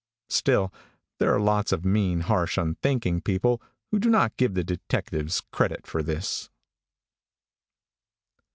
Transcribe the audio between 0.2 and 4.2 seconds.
Still, there are lots of mean, harsh, unthinking people who do